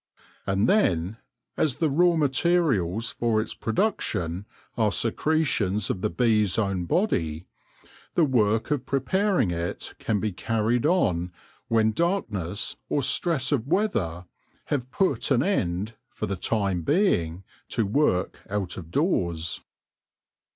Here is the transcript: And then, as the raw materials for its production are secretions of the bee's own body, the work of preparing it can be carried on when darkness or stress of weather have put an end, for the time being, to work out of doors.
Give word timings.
And 0.47 0.67
then, 0.67 1.17
as 1.55 1.75
the 1.75 1.87
raw 1.91 2.15
materials 2.15 3.11
for 3.11 3.39
its 3.39 3.53
production 3.53 4.47
are 4.75 4.91
secretions 4.91 5.91
of 5.91 6.01
the 6.01 6.09
bee's 6.09 6.57
own 6.57 6.85
body, 6.85 7.45
the 8.15 8.23
work 8.25 8.71
of 8.71 8.87
preparing 8.87 9.51
it 9.51 9.93
can 9.99 10.19
be 10.19 10.31
carried 10.31 10.87
on 10.87 11.31
when 11.67 11.91
darkness 11.91 12.77
or 12.89 13.03
stress 13.03 13.51
of 13.51 13.67
weather 13.67 14.25
have 14.73 14.89
put 14.89 15.29
an 15.29 15.43
end, 15.43 15.93
for 16.09 16.25
the 16.25 16.35
time 16.35 16.81
being, 16.81 17.43
to 17.69 17.85
work 17.85 18.39
out 18.49 18.77
of 18.77 18.89
doors. 18.89 19.61